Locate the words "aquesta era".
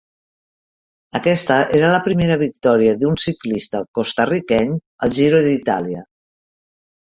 1.19-1.91